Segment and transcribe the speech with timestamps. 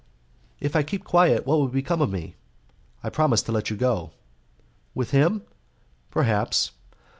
[0.59, 2.35] "If I keep quiet what will become of me?"
[3.03, 4.09] "I promise to let you go."
[4.95, 5.43] "With him?"
[6.09, 6.71] "Perhaps."